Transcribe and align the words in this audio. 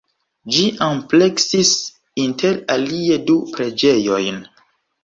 Ĝi 0.53 0.63
ampleksis 0.85 1.75
inter 2.25 2.59
alie 2.79 3.21
du 3.31 3.39
preĝejojn. 3.55 4.45